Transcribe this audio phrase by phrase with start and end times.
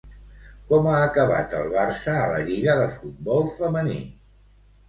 [0.71, 4.01] Com ha acabat el Barça a la lliga de futbol femení?